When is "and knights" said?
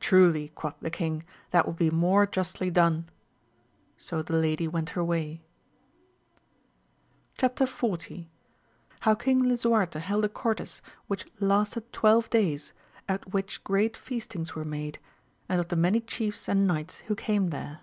16.48-16.96